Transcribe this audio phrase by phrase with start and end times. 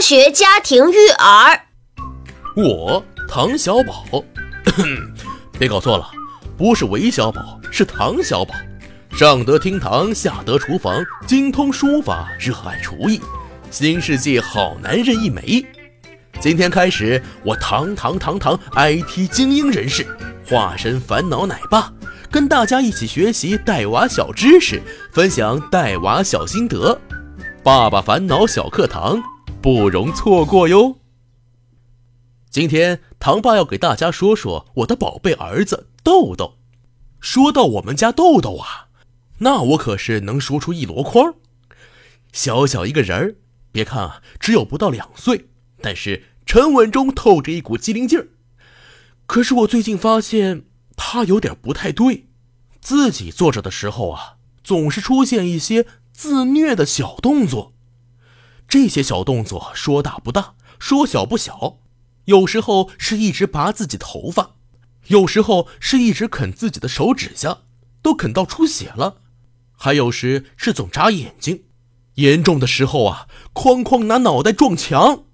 [0.00, 1.60] 学家庭育儿，
[2.54, 4.24] 我唐小宝，
[5.58, 6.08] 别搞错了，
[6.56, 8.54] 不是韦小宝，是唐小宝。
[9.10, 13.20] 上得厅堂，下得厨房，精通书法，热爱厨艺，
[13.70, 15.66] 新世纪好男人一枚。
[16.40, 20.06] 今天开始，我堂堂堂堂 IT 精英人士，
[20.48, 21.92] 化身烦恼奶爸，
[22.30, 24.80] 跟大家一起学习带娃小知识，
[25.12, 26.98] 分享带娃小心得。
[27.64, 29.20] 爸爸烦恼小课堂。
[29.70, 30.96] 不容错过哟！
[32.48, 36.56] 今天唐爸要给大家说说我的宝贝儿子豆豆。
[37.20, 38.88] 说到我们家豆豆啊，
[39.40, 41.34] 那我可是能说出一箩筐。
[42.32, 43.36] 小小一个人儿，
[43.70, 45.50] 别看啊，只有不到两岁，
[45.82, 48.28] 但是沉稳中透着一股机灵劲儿。
[49.26, 50.64] 可是我最近发现
[50.96, 52.28] 他有点不太对，
[52.80, 57.74] 自己坐着的时候啊，总是出现一些自虐的小动作。
[58.68, 61.78] 这些小动作说大不大，说小不小，
[62.26, 64.56] 有时候是一直拔自己头发，
[65.06, 67.60] 有时候是一直啃自己的手指甲，
[68.02, 69.22] 都啃到出血了，
[69.72, 71.64] 还有时是总眨眼睛，
[72.16, 75.24] 严重的时候啊，哐哐拿脑袋撞墙。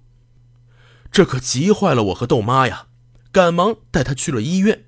[1.11, 2.87] 这可急坏了我和豆妈呀，
[3.33, 4.85] 赶忙带他去了医院。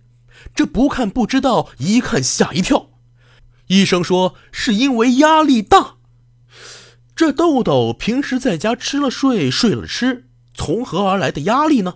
[0.55, 2.91] 这不看不知道，一看吓一跳，
[3.67, 5.96] 医生说是因为压力大。
[7.17, 11.95] 这豆豆平时在家吃了睡，睡了吃，从何而来的压力呢？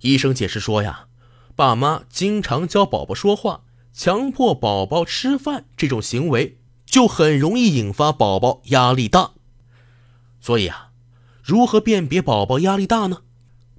[0.00, 1.06] 医生解释说呀，
[1.54, 9.30] 爸妈经常教宝宝说话，强迫宝宝吃饭，这种行为就很容易引发宝宝压力大。
[10.40, 10.90] 所以啊，
[11.44, 13.18] 如何辨别宝宝压力大呢？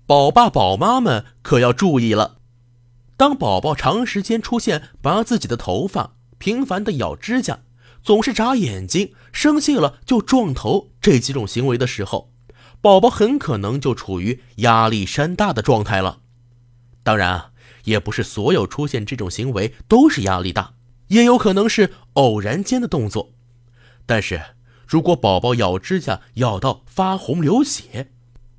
[0.06, 2.38] 宝爸宝妈们可要注意了。
[3.18, 7.60] 当宝宝长时间出现拔自己的头发，频繁的咬指甲。
[8.08, 12.32] 总是眨眼睛，生气了就撞头，这几种行为的时候，
[12.80, 16.20] 宝宝很可能就处于压力山大的状态了。
[17.04, 17.52] 当然啊，
[17.84, 20.76] 也不是所有出现这种行为都是压力大，
[21.10, 23.34] 也有可能是偶然间的动作。
[24.06, 24.42] 但是
[24.88, 28.12] 如果宝宝咬指甲咬到发红流血，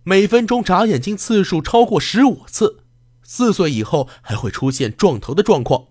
[0.04, 2.81] 每分钟眨眼睛次数超过十五次，
[3.22, 5.87] 四岁以后还会出现撞头的状况。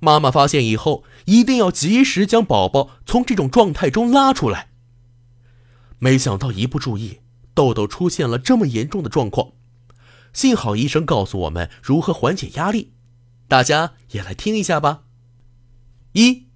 [0.00, 4.70] 妈妈发现以后，一定要及时将宝宝从这种状态中拉出来。
[5.98, 7.20] 没想到一不注意，
[7.54, 9.52] 豆豆出现了这么严重的状况。
[10.32, 12.92] 幸好医生告诉我们如何缓解压力，
[13.46, 15.02] 大家也来听一下吧。
[16.12, 16.46] 一，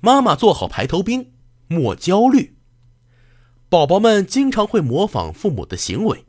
[0.00, 1.32] 妈妈做好排头兵，
[1.66, 2.56] 莫焦虑。
[3.68, 6.24] 宝宝们经常会模仿父母的行为，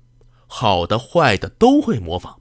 [0.48, 2.39] 好的坏的都会模仿。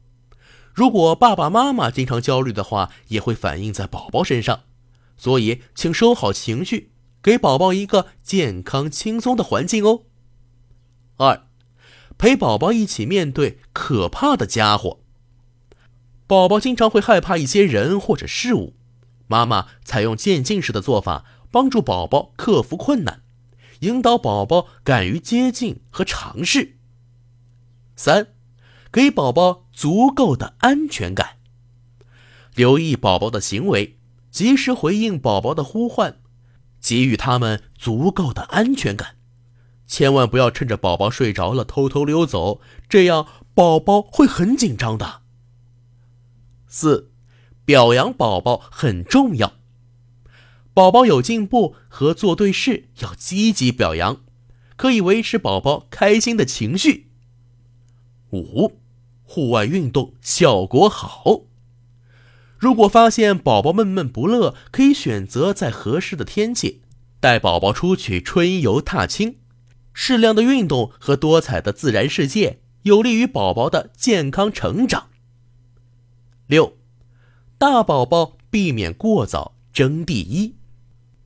[0.79, 4.61] 如果爸爸妈妈经常焦虑的话，也会反映在宝宝身上，
[5.17, 10.05] 所以请收好情绪，给宝宝一个健康轻松的环境哦。
[11.17, 11.49] 二，
[12.17, 15.01] 陪宝宝一起面对可怕的家伙。
[16.29, 18.77] 宝宝经常会害怕一些人或者事物，
[19.27, 23.23] 妈妈采用渐进式的做法，帮助宝宝克服困难，
[23.81, 26.77] 引导宝宝敢于接近和尝试。
[27.97, 28.29] 三。
[28.91, 31.37] 给宝宝足够的安全感，
[32.55, 33.99] 留意宝宝的行为，
[34.31, 36.21] 及时回应宝宝的呼唤，
[36.81, 39.17] 给予他们足够的安全感。
[39.87, 45.23] 千万不要趁着宝宝睡着了偷偷溜走，这样宝宝会很紧张的。
[46.67, 47.11] 四，
[47.65, 49.55] 表扬宝宝很重要，
[50.75, 54.21] 宝宝有进步和做对事要积极表扬，
[54.77, 57.08] 可以维持宝宝开心的情绪。
[58.31, 58.73] 五，
[59.23, 61.43] 户外运动效果好。
[62.59, 66.83] 如果发现宝宝闷闷不乐，可以选择在合适的天气
[67.21, 69.37] 带宝宝出去春游踏青。
[69.93, 75.09] 适量的运动和多彩的自然世界有利于宝宝的健康成长。
[76.47, 76.77] 六，
[77.59, 80.55] 大宝宝避免过早争第一，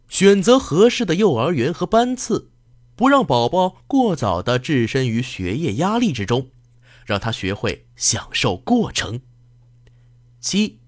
[0.09, 2.51] 选择合适的幼儿园和班次，
[2.97, 6.51] 不让宝宝过早的置身于学业压力之中。
[7.04, 9.20] 让他学会享受过程。
[10.40, 10.81] 七，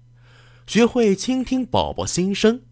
[0.67, 2.63] 学会倾听宝宝心声。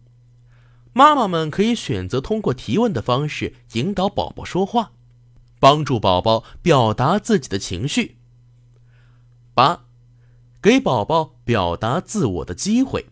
[0.92, 4.92] 妈妈们可以选择通过提问的方式引导宝宝说话，
[5.58, 8.18] 帮助宝宝表达自己的情绪。
[9.54, 9.86] 八，
[10.62, 13.06] 给宝宝表达自我的机会。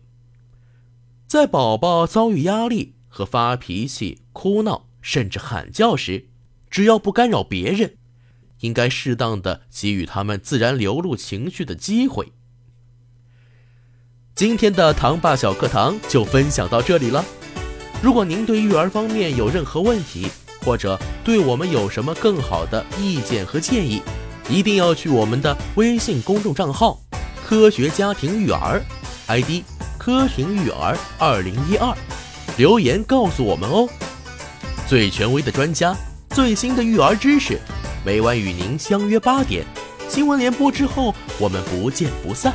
[1.27, 6.27] 在宝宝遭遇压力和发脾气、哭闹甚至喊叫时，
[6.69, 7.97] 只要不干扰别人。
[8.63, 12.31] 应该适当的给予他们自然流露情绪的机会。
[14.33, 17.23] 今天的糖爸小课堂就分享到这里了。
[18.01, 20.27] 如果您对育儿方面有任何问题，
[20.61, 24.01] 或者对我们有什么更好的意见和建议，
[24.49, 26.99] 一定要去我们的微信公众账号
[27.45, 28.81] “科学家庭育儿
[29.27, 29.63] ”，ID“
[29.99, 31.95] 科学育儿二零一二”，
[32.57, 33.87] 留言告诉我们哦。
[34.87, 35.93] 最权威的专家，
[36.29, 37.59] 最新的育儿知识，
[38.05, 39.65] 每晚与您相约八点。
[40.09, 42.53] 新闻联播之后，我们不见不散。